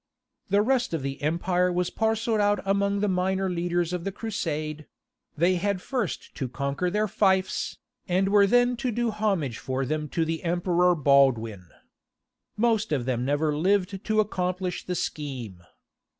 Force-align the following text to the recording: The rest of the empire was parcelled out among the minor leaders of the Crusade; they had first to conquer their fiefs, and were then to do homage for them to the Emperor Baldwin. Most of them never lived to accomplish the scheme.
The 0.49 0.63
rest 0.63 0.95
of 0.95 1.03
the 1.03 1.21
empire 1.21 1.71
was 1.71 1.91
parcelled 1.91 2.39
out 2.39 2.59
among 2.65 3.01
the 3.01 3.07
minor 3.07 3.51
leaders 3.51 3.93
of 3.93 4.03
the 4.03 4.11
Crusade; 4.11 4.87
they 5.37 5.57
had 5.57 5.79
first 5.79 6.33
to 6.33 6.49
conquer 6.49 6.89
their 6.89 7.07
fiefs, 7.07 7.77
and 8.07 8.29
were 8.29 8.47
then 8.47 8.75
to 8.77 8.89
do 8.89 9.11
homage 9.11 9.59
for 9.59 9.85
them 9.85 10.09
to 10.09 10.25
the 10.25 10.43
Emperor 10.43 10.95
Baldwin. 10.95 11.67
Most 12.57 12.91
of 12.91 13.05
them 13.05 13.23
never 13.23 13.55
lived 13.55 14.03
to 14.03 14.19
accomplish 14.19 14.83
the 14.87 14.95
scheme. 14.95 15.61